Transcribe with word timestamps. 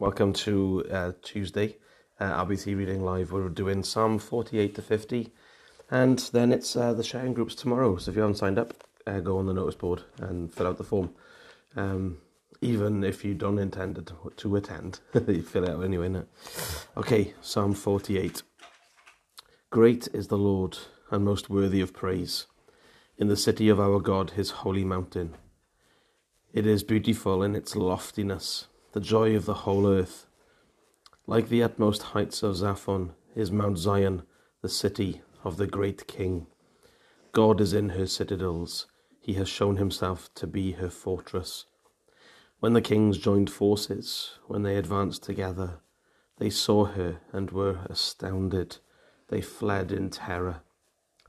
Welcome 0.00 0.32
to 0.32 0.86
uh, 0.90 1.12
Tuesday, 1.20 1.76
uh, 2.18 2.46
RBC 2.46 2.74
Reading 2.74 3.04
Live. 3.04 3.32
We're 3.32 3.50
doing 3.50 3.82
Psalm 3.82 4.18
48 4.18 4.74
to 4.76 4.80
50, 4.80 5.30
and 5.90 6.18
then 6.32 6.52
it's 6.52 6.74
uh, 6.74 6.94
the 6.94 7.04
sharing 7.04 7.34
groups 7.34 7.54
tomorrow. 7.54 7.98
So 7.98 8.10
if 8.10 8.16
you 8.16 8.22
haven't 8.22 8.38
signed 8.38 8.58
up, 8.58 8.72
uh, 9.06 9.20
go 9.20 9.36
on 9.36 9.44
the 9.44 9.52
notice 9.52 9.74
board 9.74 10.04
and 10.16 10.50
fill 10.50 10.68
out 10.68 10.78
the 10.78 10.84
form. 10.84 11.10
Um, 11.76 12.16
even 12.62 13.04
if 13.04 13.26
you 13.26 13.34
don't 13.34 13.58
intend 13.58 13.96
to, 14.06 14.32
to 14.34 14.56
attend, 14.56 15.00
you 15.28 15.42
fill 15.42 15.64
it 15.64 15.70
out 15.70 15.84
anyway. 15.84 16.08
No? 16.08 16.24
Okay, 16.96 17.34
Psalm 17.42 17.74
48. 17.74 18.42
Great 19.68 20.08
is 20.14 20.28
the 20.28 20.38
Lord 20.38 20.78
and 21.10 21.26
most 21.26 21.50
worthy 21.50 21.82
of 21.82 21.92
praise 21.92 22.46
in 23.18 23.28
the 23.28 23.36
city 23.36 23.68
of 23.68 23.78
our 23.78 24.00
God, 24.00 24.30
his 24.30 24.50
holy 24.50 24.82
mountain. 24.82 25.36
It 26.54 26.64
is 26.64 26.82
beautiful 26.82 27.42
in 27.42 27.54
its 27.54 27.76
loftiness, 27.76 28.66
the 28.92 29.00
joy 29.00 29.36
of 29.36 29.44
the 29.44 29.54
whole 29.54 29.86
earth. 29.86 30.26
Like 31.26 31.48
the 31.48 31.62
utmost 31.62 32.02
heights 32.02 32.42
of 32.42 32.56
Zaphon 32.56 33.10
is 33.36 33.52
Mount 33.52 33.78
Zion, 33.78 34.22
the 34.62 34.68
city 34.68 35.22
of 35.44 35.56
the 35.56 35.66
great 35.66 36.06
King. 36.06 36.46
God 37.32 37.60
is 37.60 37.72
in 37.72 37.90
her 37.90 38.06
citadels, 38.06 38.86
he 39.20 39.34
has 39.34 39.48
shown 39.48 39.76
himself 39.76 40.28
to 40.34 40.46
be 40.46 40.72
her 40.72 40.90
fortress. 40.90 41.66
When 42.58 42.72
the 42.72 42.82
kings 42.82 43.16
joined 43.16 43.48
forces, 43.48 44.38
when 44.46 44.64
they 44.64 44.76
advanced 44.76 45.22
together, 45.22 45.80
they 46.38 46.50
saw 46.50 46.86
her 46.86 47.20
and 47.32 47.50
were 47.50 47.80
astounded. 47.88 48.78
They 49.28 49.40
fled 49.40 49.92
in 49.92 50.10
terror. 50.10 50.62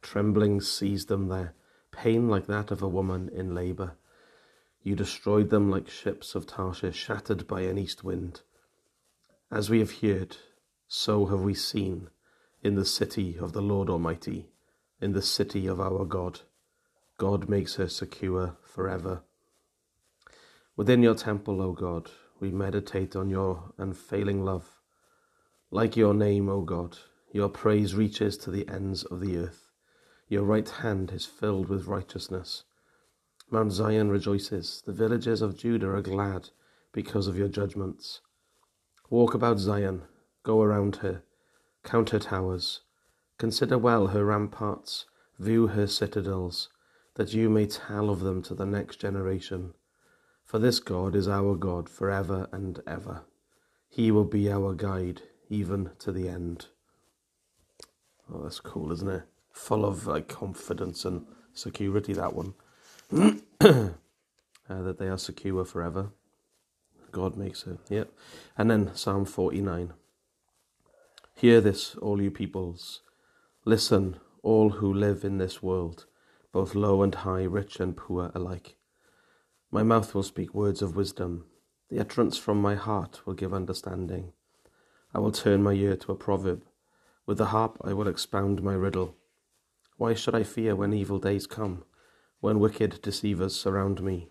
Trembling 0.00 0.62
seized 0.62 1.08
them 1.08 1.28
there, 1.28 1.54
pain 1.92 2.28
like 2.28 2.46
that 2.46 2.70
of 2.70 2.80
a 2.80 2.88
woman 2.88 3.28
in 3.28 3.54
labour. 3.54 3.96
You 4.82 4.96
destroyed 4.96 5.50
them 5.50 5.70
like 5.70 5.88
ships 5.88 6.34
of 6.34 6.46
Tarshish 6.46 6.96
shattered 6.96 7.46
by 7.46 7.62
an 7.62 7.78
east 7.78 8.02
wind. 8.02 8.42
As 9.50 9.68
we 9.68 9.78
have 9.80 10.00
heard, 10.00 10.36
so 10.88 11.26
have 11.26 11.40
we 11.40 11.54
seen 11.54 12.08
in 12.62 12.74
the 12.74 12.84
city 12.84 13.38
of 13.38 13.52
the 13.52 13.62
Lord 13.62 13.88
Almighty, 13.88 14.50
in 15.00 15.12
the 15.12 15.22
city 15.22 15.66
of 15.66 15.80
our 15.80 16.04
God. 16.04 16.40
God 17.16 17.48
makes 17.48 17.76
her 17.76 17.88
secure 17.88 18.56
forever. 18.62 19.22
Within 20.76 21.02
your 21.02 21.14
temple, 21.14 21.60
O 21.60 21.72
God, 21.72 22.10
we 22.38 22.50
meditate 22.50 23.14
on 23.14 23.28
your 23.30 23.72
unfailing 23.78 24.44
love. 24.44 24.78
Like 25.70 25.96
your 25.96 26.14
name, 26.14 26.48
O 26.48 26.62
God, 26.62 26.98
your 27.32 27.48
praise 27.48 27.94
reaches 27.94 28.36
to 28.38 28.50
the 28.50 28.68
ends 28.68 29.04
of 29.04 29.20
the 29.20 29.36
earth. 29.36 29.70
Your 30.28 30.44
right 30.44 30.68
hand 30.68 31.12
is 31.12 31.26
filled 31.26 31.68
with 31.68 31.86
righteousness. 31.86 32.64
Mount 33.52 33.72
Zion 33.72 34.10
rejoices. 34.10 34.80
The 34.86 34.92
villages 34.92 35.42
of 35.42 35.56
Judah 35.56 35.88
are 35.88 36.02
glad 36.02 36.50
because 36.92 37.26
of 37.26 37.36
your 37.36 37.48
judgments. 37.48 38.20
Walk 39.08 39.34
about 39.34 39.58
Zion, 39.58 40.02
go 40.44 40.62
around 40.62 40.96
her, 40.96 41.22
count 41.82 42.10
her 42.10 42.20
towers, 42.20 42.82
consider 43.38 43.76
well 43.76 44.08
her 44.08 44.24
ramparts, 44.24 45.06
view 45.38 45.66
her 45.68 45.88
citadels, 45.88 46.68
that 47.16 47.34
you 47.34 47.50
may 47.50 47.66
tell 47.66 48.08
of 48.08 48.20
them 48.20 48.40
to 48.42 48.54
the 48.54 48.66
next 48.66 49.00
generation. 49.00 49.74
For 50.44 50.60
this 50.60 50.78
God 50.78 51.16
is 51.16 51.26
our 51.26 51.56
God 51.56 51.88
forever 51.88 52.48
and 52.52 52.80
ever. 52.86 53.22
He 53.88 54.12
will 54.12 54.24
be 54.24 54.48
our 54.48 54.74
guide 54.74 55.22
even 55.48 55.90
to 55.98 56.12
the 56.12 56.28
end. 56.28 56.66
Oh, 58.32 58.44
that's 58.44 58.60
cool, 58.60 58.92
isn't 58.92 59.08
it? 59.08 59.24
Full 59.52 59.84
of 59.84 60.06
like 60.06 60.28
confidence 60.28 61.04
and 61.04 61.26
security, 61.52 62.12
that 62.12 62.34
one. 62.34 62.54
uh, 63.60 63.88
that 64.68 64.98
they 64.98 65.08
are 65.08 65.18
secure 65.18 65.64
forever. 65.64 66.10
God 67.10 67.36
makes 67.36 67.66
it. 67.66 67.78
Yep. 67.88 68.12
And 68.56 68.70
then 68.70 68.94
Psalm 68.94 69.24
49. 69.24 69.92
Hear 71.34 71.60
this, 71.60 71.96
all 71.96 72.22
you 72.22 72.30
peoples. 72.30 73.00
Listen, 73.64 74.20
all 74.42 74.70
who 74.70 74.92
live 74.92 75.24
in 75.24 75.38
this 75.38 75.62
world, 75.62 76.06
both 76.52 76.74
low 76.74 77.02
and 77.02 77.14
high, 77.14 77.42
rich 77.42 77.80
and 77.80 77.96
poor 77.96 78.30
alike. 78.34 78.76
My 79.72 79.82
mouth 79.82 80.14
will 80.14 80.22
speak 80.22 80.54
words 80.54 80.80
of 80.80 80.94
wisdom. 80.96 81.46
The 81.88 81.98
utterance 81.98 82.38
from 82.38 82.62
my 82.62 82.76
heart 82.76 83.26
will 83.26 83.34
give 83.34 83.52
understanding. 83.52 84.32
I 85.12 85.18
will 85.18 85.32
turn 85.32 85.62
my 85.64 85.72
ear 85.72 85.96
to 85.96 86.12
a 86.12 86.16
proverb. 86.16 86.64
With 87.26 87.38
the 87.38 87.46
harp 87.46 87.78
I 87.82 87.92
will 87.92 88.06
expound 88.06 88.62
my 88.62 88.74
riddle. 88.74 89.16
Why 89.96 90.14
should 90.14 90.34
I 90.34 90.44
fear 90.44 90.76
when 90.76 90.92
evil 90.92 91.18
days 91.18 91.48
come? 91.48 91.84
When 92.40 92.58
wicked 92.58 93.00
deceivers 93.02 93.54
surround 93.54 94.02
me, 94.02 94.30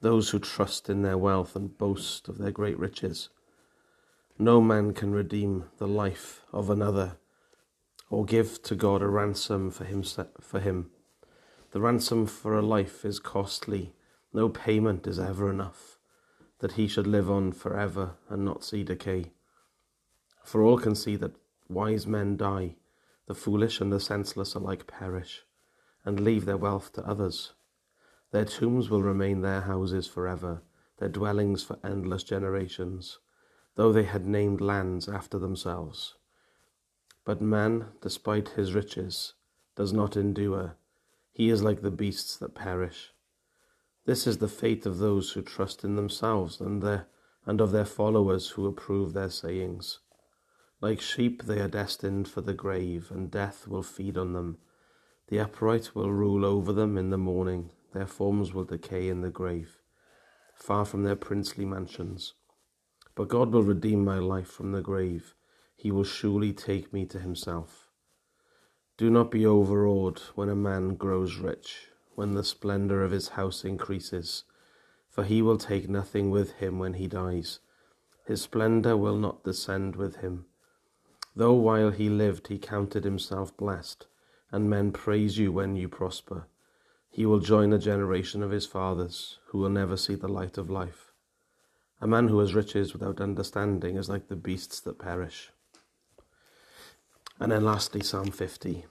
those 0.00 0.30
who 0.30 0.38
trust 0.38 0.90
in 0.90 1.02
their 1.02 1.16
wealth 1.16 1.54
and 1.54 1.78
boast 1.78 2.28
of 2.28 2.38
their 2.38 2.50
great 2.50 2.78
riches. 2.78 3.28
No 4.38 4.60
man 4.60 4.92
can 4.92 5.12
redeem 5.12 5.64
the 5.78 5.86
life 5.86 6.42
of 6.52 6.68
another, 6.68 7.18
or 8.10 8.24
give 8.24 8.62
to 8.64 8.74
God 8.74 9.00
a 9.00 9.08
ransom 9.08 9.70
for 9.70 9.84
him. 9.84 10.02
For 10.40 10.60
him. 10.60 10.90
The 11.70 11.80
ransom 11.80 12.26
for 12.26 12.56
a 12.56 12.62
life 12.62 13.04
is 13.04 13.18
costly, 13.18 13.94
no 14.32 14.48
payment 14.48 15.06
is 15.06 15.18
ever 15.18 15.50
enough, 15.50 15.98
that 16.58 16.72
he 16.72 16.88
should 16.88 17.06
live 17.06 17.30
on 17.30 17.52
forever 17.52 18.16
and 18.28 18.44
not 18.44 18.64
see 18.64 18.82
decay. 18.82 19.32
For 20.44 20.62
all 20.62 20.78
can 20.78 20.94
see 20.94 21.16
that 21.16 21.36
wise 21.68 22.06
men 22.06 22.36
die, 22.36 22.76
the 23.26 23.34
foolish 23.34 23.80
and 23.80 23.92
the 23.92 24.00
senseless 24.00 24.54
alike 24.54 24.86
perish 24.86 25.45
and 26.06 26.20
leave 26.20 26.46
their 26.46 26.56
wealth 26.56 26.94
to 26.94 27.06
others. 27.06 27.52
Their 28.30 28.46
tombs 28.46 28.88
will 28.88 29.02
remain 29.02 29.42
their 29.42 29.60
houses 29.60 30.06
forever, 30.06 30.62
their 30.96 31.10
dwellings 31.10 31.62
for 31.62 31.78
endless 31.84 32.22
generations, 32.22 33.18
though 33.74 33.92
they 33.92 34.04
had 34.04 34.26
named 34.26 34.62
lands 34.62 35.08
after 35.08 35.38
themselves. 35.38 36.14
But 37.26 37.42
man, 37.42 37.88
despite 38.00 38.50
his 38.50 38.72
riches, 38.72 39.34
does 39.74 39.92
not 39.92 40.16
endure. 40.16 40.76
He 41.32 41.50
is 41.50 41.62
like 41.62 41.82
the 41.82 41.90
beasts 41.90 42.36
that 42.38 42.54
perish. 42.54 43.12
This 44.06 44.26
is 44.26 44.38
the 44.38 44.48
fate 44.48 44.86
of 44.86 44.98
those 44.98 45.32
who 45.32 45.42
trust 45.42 45.84
in 45.84 45.96
themselves 45.96 46.60
and 46.60 46.82
their 46.82 47.08
and 47.44 47.60
of 47.60 47.70
their 47.70 47.84
followers 47.84 48.50
who 48.50 48.66
approve 48.66 49.12
their 49.12 49.30
sayings. 49.30 50.00
Like 50.80 51.00
sheep 51.00 51.44
they 51.44 51.60
are 51.60 51.68
destined 51.68 52.28
for 52.28 52.40
the 52.40 52.54
grave, 52.54 53.10
and 53.10 53.30
death 53.30 53.68
will 53.68 53.82
feed 53.82 54.18
on 54.18 54.32
them. 54.32 54.58
The 55.28 55.40
upright 55.40 55.94
will 55.94 56.12
rule 56.12 56.44
over 56.44 56.72
them 56.72 56.96
in 56.96 57.10
the 57.10 57.18
morning, 57.18 57.70
their 57.92 58.06
forms 58.06 58.54
will 58.54 58.64
decay 58.64 59.08
in 59.08 59.22
the 59.22 59.30
grave, 59.30 59.80
far 60.54 60.84
from 60.84 61.02
their 61.02 61.16
princely 61.16 61.64
mansions. 61.64 62.34
But 63.16 63.28
God 63.28 63.52
will 63.52 63.64
redeem 63.64 64.04
my 64.04 64.18
life 64.18 64.48
from 64.48 64.70
the 64.70 64.82
grave, 64.82 65.34
he 65.74 65.90
will 65.90 66.04
surely 66.04 66.52
take 66.52 66.92
me 66.92 67.06
to 67.06 67.18
himself. 67.18 67.88
Do 68.96 69.10
not 69.10 69.30
be 69.30 69.44
overawed 69.44 70.20
when 70.36 70.48
a 70.48 70.54
man 70.54 70.94
grows 70.94 71.36
rich, 71.36 71.88
when 72.14 72.32
the 72.32 72.44
splendour 72.44 73.02
of 73.02 73.10
his 73.10 73.30
house 73.30 73.64
increases, 73.64 74.44
for 75.08 75.24
he 75.24 75.42
will 75.42 75.58
take 75.58 75.88
nothing 75.88 76.30
with 76.30 76.52
him 76.52 76.78
when 76.78 76.94
he 76.94 77.08
dies. 77.08 77.58
His 78.26 78.42
splendour 78.42 78.96
will 78.96 79.16
not 79.16 79.44
descend 79.44 79.96
with 79.96 80.16
him. 80.16 80.46
Though 81.34 81.54
while 81.54 81.90
he 81.90 82.08
lived 82.08 82.48
he 82.48 82.58
counted 82.58 83.04
himself 83.04 83.56
blessed, 83.56 84.06
and 84.50 84.70
men 84.70 84.92
praise 84.92 85.38
you 85.38 85.52
when 85.52 85.76
you 85.76 85.88
prosper. 85.88 86.46
He 87.10 87.26
will 87.26 87.40
join 87.40 87.72
a 87.72 87.78
generation 87.78 88.42
of 88.42 88.50
his 88.50 88.66
fathers, 88.66 89.38
who 89.46 89.58
will 89.58 89.70
never 89.70 89.96
see 89.96 90.14
the 90.14 90.28
light 90.28 90.58
of 90.58 90.70
life. 90.70 91.12
A 92.00 92.06
man 92.06 92.28
who 92.28 92.38
has 92.40 92.54
riches 92.54 92.92
without 92.92 93.20
understanding 93.20 93.96
is 93.96 94.08
like 94.08 94.28
the 94.28 94.36
beasts 94.36 94.80
that 94.80 94.98
perish. 94.98 95.50
And 97.40 97.52
then 97.52 97.64
lastly, 97.64 98.02
Psalm 98.02 98.30
50. 98.30 98.84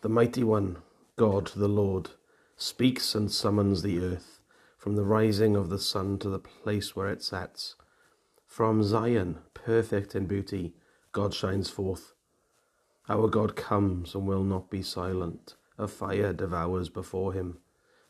The 0.00 0.08
mighty 0.08 0.42
one, 0.42 0.78
God 1.16 1.48
the 1.48 1.68
Lord, 1.68 2.10
speaks 2.56 3.14
and 3.14 3.30
summons 3.30 3.82
the 3.82 3.98
earth, 3.98 4.40
from 4.78 4.96
the 4.96 5.04
rising 5.04 5.56
of 5.56 5.68
the 5.68 5.78
sun 5.78 6.18
to 6.18 6.30
the 6.30 6.38
place 6.38 6.96
where 6.96 7.10
it 7.10 7.22
sets. 7.22 7.76
From 8.46 8.82
Zion, 8.82 9.38
perfect 9.52 10.14
in 10.14 10.26
beauty, 10.26 10.74
God 11.12 11.34
shines 11.34 11.68
forth. 11.68 12.14
Our 13.10 13.26
God 13.26 13.56
comes 13.56 14.14
and 14.14 14.24
will 14.24 14.44
not 14.44 14.70
be 14.70 14.82
silent. 14.82 15.56
A 15.76 15.88
fire 15.88 16.32
devours 16.32 16.88
before 16.88 17.32
him, 17.32 17.58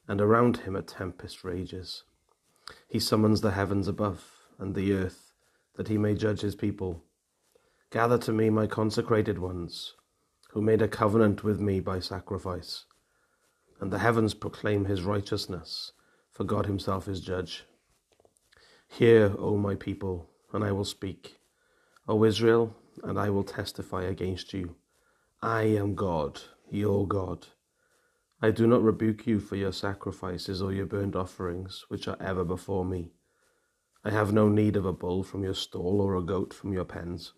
and 0.07 0.21
around 0.21 0.59
him 0.59 0.77
a 0.77 0.83
tempest 0.83 1.43
rages. 1.43 2.05
He 2.87 3.01
summons 3.01 3.41
the 3.41 3.53
heavens 3.53 3.89
above 3.89 4.23
and 4.59 4.75
the 4.75 4.93
earth, 4.93 5.33
that 5.77 5.89
he 5.89 5.97
may 5.97 6.15
judge 6.15 6.43
his 6.43 6.55
people. 6.55 7.03
Gather 7.91 8.19
to 8.19 8.33
me 8.33 8.51
my 8.51 8.67
consecrated 8.67 9.39
ones, 9.39 9.95
who 10.51 10.61
made 10.61 10.83
a 10.83 10.89
covenant 10.89 11.43
with 11.43 11.61
me 11.61 11.81
by 11.81 11.99
sacrifice. 11.99 12.85
And 13.81 13.91
the 13.91 14.01
heavens 14.01 14.35
proclaim 14.35 14.85
his 14.85 15.03
righteousness, 15.03 15.93
for 16.31 16.45
God 16.45 16.67
himself 16.67 17.09
is 17.09 17.23
judge. 17.23 17.65
Hear, 18.87 19.35
O 19.39 19.57
my 19.57 19.77
people, 19.77 20.29
and 20.53 20.63
I 20.63 20.73
will 20.73 20.85
speak. 20.85 21.39
O 22.07 22.23
Israel, 22.23 22.77
and 23.03 23.19
I 23.19 23.31
will 23.31 23.45
testify 23.45 24.03
against 24.03 24.53
you. 24.53 24.77
I 25.43 25.63
am 25.63 25.95
God, 25.95 26.43
your 26.71 27.09
God. 27.09 27.47
I 28.43 28.51
do 28.51 28.67
not 28.67 28.83
rebuke 28.83 29.27
you 29.27 29.41
for 29.41 29.57
your 29.57 29.73
sacrifices 29.73 30.61
or 30.61 30.71
your 30.71 30.85
burnt 30.85 31.17
offerings, 31.17 31.87
which 31.89 32.07
are 32.07 32.19
ever 32.21 32.45
before 32.45 32.85
me. 32.85 33.13
I 34.05 34.11
have 34.11 34.35
no 34.35 34.51
need 34.51 34.77
of 34.77 34.85
a 34.85 34.93
bull 34.93 35.23
from 35.23 35.43
your 35.43 35.55
stall 35.55 36.03
or 36.03 36.15
a 36.15 36.23
goat 36.23 36.53
from 36.53 36.75
your 36.75 36.85
pens. 36.85 37.33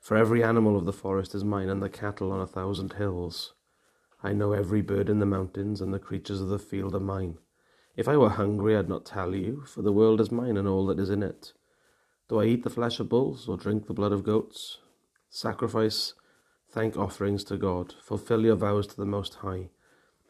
For 0.00 0.16
every 0.16 0.42
animal 0.42 0.76
of 0.76 0.84
the 0.84 0.92
forest 0.92 1.36
is 1.36 1.44
mine, 1.44 1.68
and 1.68 1.80
the 1.80 1.88
cattle 1.88 2.32
on 2.32 2.40
a 2.40 2.48
thousand 2.48 2.94
hills. 2.94 3.54
I 4.20 4.32
know 4.32 4.50
every 4.50 4.82
bird 4.82 5.08
in 5.08 5.20
the 5.20 5.24
mountains, 5.26 5.80
and 5.80 5.94
the 5.94 6.00
creatures 6.00 6.40
of 6.40 6.48
the 6.48 6.58
field 6.58 6.96
are 6.96 7.00
mine. 7.00 7.38
If 7.94 8.08
I 8.08 8.16
were 8.16 8.30
hungry, 8.30 8.76
I'd 8.76 8.88
not 8.88 9.06
tell 9.06 9.36
you, 9.36 9.62
for 9.66 9.82
the 9.82 9.92
world 9.92 10.20
is 10.20 10.32
mine 10.32 10.56
and 10.56 10.66
all 10.66 10.86
that 10.86 10.98
is 10.98 11.10
in 11.10 11.22
it. 11.22 11.52
Do 12.28 12.40
I 12.40 12.46
eat 12.46 12.64
the 12.64 12.70
flesh 12.70 12.98
of 12.98 13.08
bulls, 13.08 13.48
or 13.48 13.56
drink 13.56 13.86
the 13.86 13.94
blood 13.94 14.10
of 14.10 14.24
goats? 14.24 14.78
Sacrifice 15.30 16.14
thank 16.72 16.96
offerings 16.96 17.44
to 17.44 17.56
God, 17.56 17.94
fulfill 18.02 18.44
your 18.44 18.56
vows 18.56 18.86
to 18.88 18.96
the 18.96 19.06
Most 19.06 19.34
High, 19.36 19.68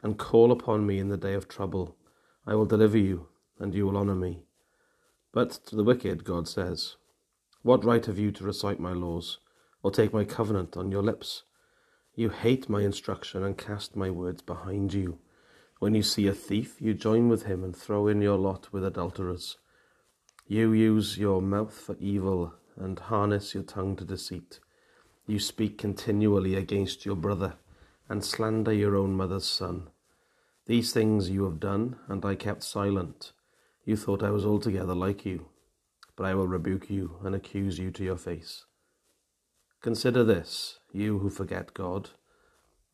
and 0.03 0.19
call 0.19 0.53
upon 0.53 0.87
me 0.87 0.99
in 0.99 1.09
the 1.09 1.17
day 1.17 1.35
of 1.35 1.49
trouble. 1.49 1.97
I 2.47 2.55
will 2.55 2.67
deliver 2.67 2.99
you, 2.99 3.29
and 3.59 3.75
you 3.75 3.87
will 3.87 3.97
honour 3.97 4.17
me. 4.17 4.45
But 5.33 5.53
to 5.67 5.77
the 5.77 5.85
wicked, 5.85 6.25
God 6.25 6.49
says, 6.49 6.97
What 7.63 7.85
right 7.85 8.05
have 8.05 8.19
you 8.19 8.33
to 8.33 8.45
recite 8.45 8.81
my 8.81 8.93
laws? 8.93 9.39
or 9.83 9.91
take 9.91 10.13
my 10.13 10.25
covenant 10.25 10.77
on 10.77 10.91
your 10.91 11.03
lips. 11.03 11.43
You 12.15 12.31
hate 12.31 12.69
my 12.69 12.83
instruction 12.83 13.43
and 13.43 13.59
cast 13.59 13.97
my 13.97 14.11
words 14.11 14.43
behind 14.43 14.93
you. 14.93 15.19
When 15.79 15.95
you 15.95 16.03
see 16.03 16.29
a 16.29 16.33
thief, 16.33 16.81
you 16.81 16.95
join 16.95 17.29
with 17.29 17.45
him 17.45 17.65
and 17.65 17.75
throw 17.75 18.07
in 18.07 18.23
your 18.23 18.39
lot 18.39 18.73
with 18.73 18.85
adulterers. 18.85 19.59
You 20.47 20.73
use 20.73 21.19
your 21.19 21.43
mouth 21.43 21.75
for 21.75 21.97
evil 21.99 22.55
and 22.77 22.99
harness 22.99 23.55
your 23.55 23.65
tongue 23.65 23.97
to 23.97 24.05
deceit. 24.05 24.61
You 25.33 25.39
speak 25.39 25.79
continually 25.79 26.57
against 26.57 27.07
your 27.07 27.17
brother 27.17 27.55
and 28.07 28.23
slander 28.23 28.71
your 28.71 28.95
own 28.95 29.15
mother's 29.15 29.47
son. 29.47 29.89
These 30.67 30.93
things 30.93 31.31
you 31.31 31.45
have 31.45 31.59
done, 31.59 31.97
and 32.07 32.23
I 32.23 32.35
kept 32.35 32.63
silent. 32.63 33.33
You 33.87 33.97
thought 33.97 34.23
I 34.23 34.29
was 34.29 34.45
altogether 34.45 34.95
like 34.95 35.25
you, 35.25 35.47
but 36.17 36.25
I 36.25 36.35
will 36.35 36.47
rebuke 36.47 36.91
you 36.91 37.17
and 37.25 37.35
accuse 37.35 37.79
you 37.79 37.91
to 37.93 38.05
your 38.05 38.19
face. 38.19 38.67
Consider 39.81 40.23
this, 40.23 40.81
you 40.93 41.21
who 41.21 41.31
forget 41.31 41.73
God, 41.73 42.11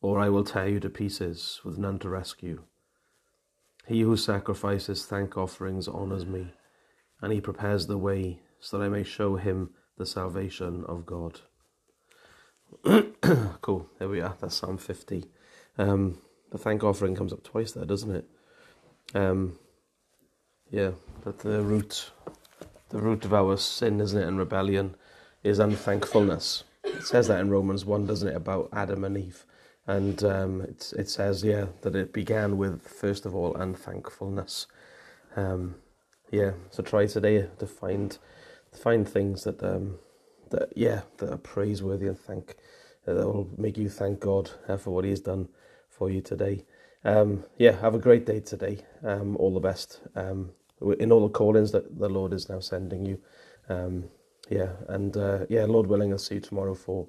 or 0.00 0.20
I 0.20 0.29
will 0.29 0.44
tear 0.44 0.69
you 0.69 0.79
to 0.79 0.88
pieces 0.88 1.61
with 1.64 1.76
none 1.76 1.99
to 1.99 2.08
rescue. 2.08 2.62
He 3.85 4.02
who 4.02 4.17
sacrifices 4.17 5.06
thank 5.06 5.37
offerings 5.37 5.88
honours 5.88 6.25
me, 6.25 6.52
and 7.20 7.32
he 7.32 7.40
prepares 7.40 7.88
the 7.88 7.99
way 7.99 8.43
so 8.61 8.79
that 8.79 8.85
I 8.85 8.88
may 8.88 9.02
show 9.02 9.35
him 9.35 9.70
the 9.96 10.06
salvation 10.06 10.85
of 10.87 11.05
God. 11.05 11.40
cool, 13.61 13.88
there 13.99 14.09
we 14.09 14.20
are, 14.20 14.37
that's 14.41 14.56
Psalm 14.56 14.79
50. 14.79 15.25
Um, 15.79 16.19
the 16.50 16.59
thank 16.59 16.82
offering 16.82 17.15
comes 17.15 17.32
up 17.32 17.43
twice 17.43 17.73
there, 17.73 17.85
doesn't 17.85 18.15
it? 18.15 18.25
Um, 19.15 19.59
yeah, 20.70 20.93
but 21.25 21.41
the 21.41 21.62
root, 21.62 22.11
the 22.91 22.99
root 22.99 23.25
of 23.25 23.35
our 23.35 23.56
sin, 23.56 24.00
isn't 24.00 24.20
it, 24.20 24.26
and 24.26 24.38
rebellion, 24.38 24.97
is 25.43 25.59
unthankfulness. 25.59 26.65
It 26.85 27.05
says 27.05 27.29
that 27.29 27.41
in 27.41 27.50
Romans 27.50 27.85
1, 27.85 28.06
doesn't 28.06 28.29
it, 28.29 28.37
about 28.37 28.69
Adam 28.73 29.05
and 29.05 29.17
Eve? 29.17 29.44
And 29.87 30.23
um, 30.23 30.61
it, 30.62 30.93
it 30.99 31.09
says, 31.09 31.43
yeah, 31.43 31.67
that 31.82 31.97
it 31.97 32.12
began 32.12 32.59
with, 32.59 32.87
first 32.87 33.25
of 33.25 33.35
all, 33.35 33.56
unthankfulness. 33.56 34.67
Um, 35.37 35.76
yeah, 36.31 36.53
so 36.71 36.82
try 36.82 37.06
today 37.06 37.49
to 37.59 37.67
find 37.67 38.19
find 38.73 39.09
things 39.09 39.44
that, 39.44 39.62
um, 39.62 39.99
that 40.50 40.73
yeah, 40.77 41.03
that 41.19 41.33
are 41.33 41.39
praiseworthy 41.39 42.09
and 42.09 42.19
thank, 42.19 42.56
that 43.06 43.17
will 43.17 43.49
make 43.59 43.79
you 43.79 43.89
thank 43.91 44.21
God 44.21 44.50
uh, 44.69 44.77
for 44.79 44.91
what 44.93 45.05
He 45.05 45.11
has 45.11 45.21
done 45.21 45.49
for 45.91 46.11
you 46.11 46.21
today. 46.23 46.65
Um, 47.05 47.45
yeah, 47.59 47.73
have 47.81 47.95
a 47.95 48.00
great 48.00 48.27
day 48.27 48.41
today. 48.41 48.81
Um, 49.05 49.37
all 49.39 49.55
the 49.55 49.61
best 49.61 50.00
um, 50.17 50.50
in 51.00 51.12
all 51.12 51.23
the 51.27 51.33
callings 51.33 51.73
that 51.73 51.99
the 51.99 52.09
Lord 52.11 52.33
is 52.35 52.49
now 52.49 52.61
sending 52.61 53.06
you. 53.06 53.21
Um, 53.69 54.06
yeah, 54.50 54.71
and 54.89 55.17
uh, 55.17 55.47
yeah, 55.49 55.65
Lord 55.67 55.87
willing, 55.89 56.12
I'll 56.12 56.19
see 56.19 56.37
you 56.37 56.43
tomorrow 56.43 56.75
for 56.75 57.09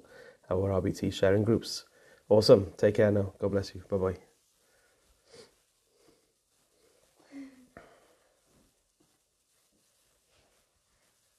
our 0.50 0.70
RBT 0.80 1.12
sharing 1.12 1.44
groups. 1.44 1.86
Awesome. 2.28 2.72
Take 2.78 2.96
care 2.96 3.12
now. 3.12 3.34
God 3.40 3.52
bless 3.52 3.74
you. 3.74 3.82
Bye 3.90 3.98
bye. 3.98 4.29